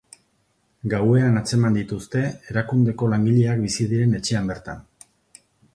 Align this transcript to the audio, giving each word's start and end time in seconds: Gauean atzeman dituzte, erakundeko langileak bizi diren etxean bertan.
Gauean 0.93 1.37
atzeman 1.41 1.77
dituzte, 1.79 2.23
erakundeko 2.55 3.13
langileak 3.15 3.65
bizi 3.69 3.91
diren 3.95 4.21
etxean 4.23 4.53
bertan. 4.55 4.87